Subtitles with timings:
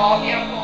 [0.00, 0.57] Oh, wir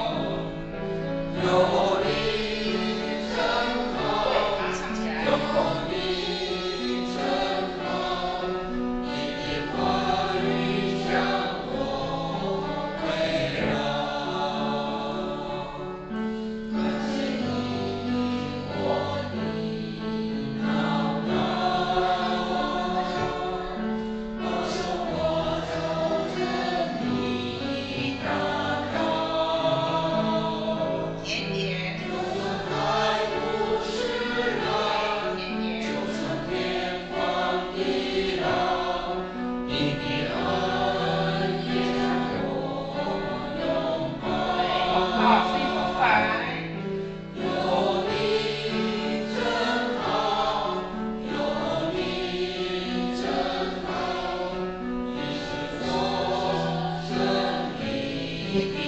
[58.55, 58.85] 要。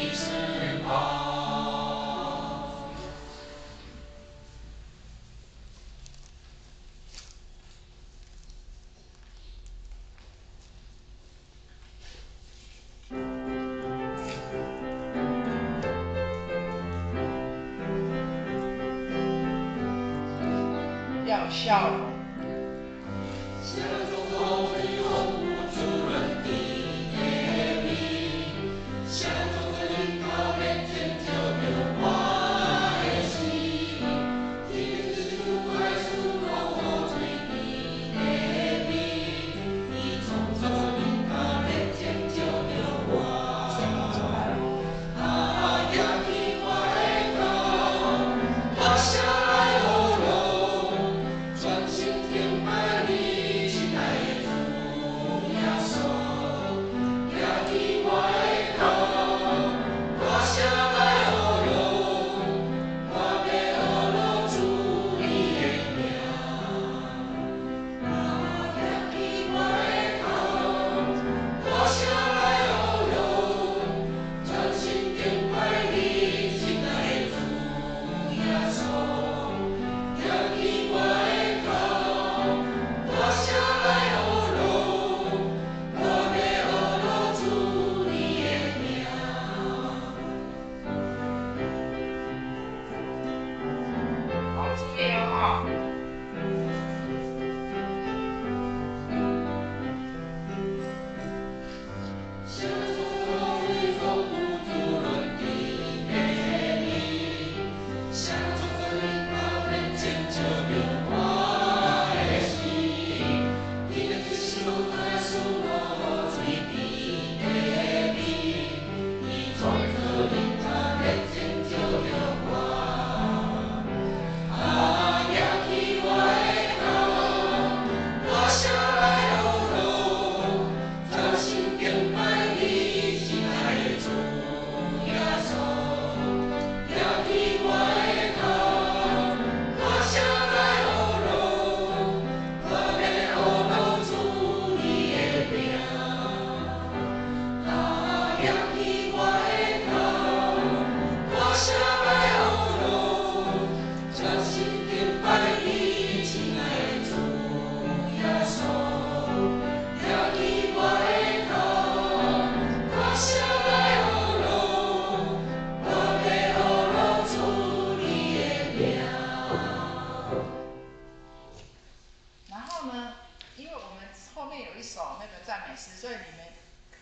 [21.50, 22.06] 笑了。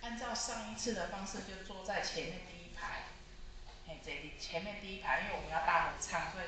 [0.05, 3.05] 按照上一次的方式，就坐在前面第一排，
[3.89, 6.45] 哎，这里前面第一排，因为我们要大合唱，所以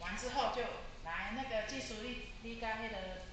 [0.00, 0.62] 完之后就
[1.04, 3.28] 来那个技术力，你跟那个。